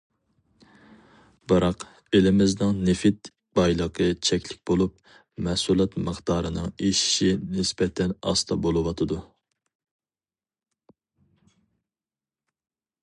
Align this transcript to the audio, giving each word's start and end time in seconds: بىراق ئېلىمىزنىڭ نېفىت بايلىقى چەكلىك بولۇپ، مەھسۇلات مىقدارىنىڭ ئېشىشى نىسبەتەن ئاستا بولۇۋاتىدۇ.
بىراق 1.51 1.83
ئېلىمىزنىڭ 2.19 2.79
نېفىت 2.87 3.29
بايلىقى 3.59 4.07
چەكلىك 4.29 4.63
بولۇپ، 4.71 4.95
مەھسۇلات 5.49 5.99
مىقدارىنىڭ 6.07 6.73
ئېشىشى 6.87 7.29
نىسبەتەن 7.59 8.15
ئاستا 8.31 8.59
بولۇۋاتىدۇ. 8.67 9.19